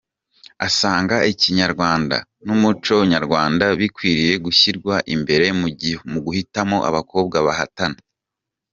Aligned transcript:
Asanga 0.67 1.15
ikinyarwanda 1.31 2.17
n’umuco 2.45 2.95
nyarwanda 3.13 3.65
bikwiriye 3.79 4.35
gushyirwa 4.45 4.95
imbere 5.15 5.45
mu 6.11 6.17
guhitamo 6.25 6.77
abakobwa 6.89 7.37
bahatana. 7.47 7.99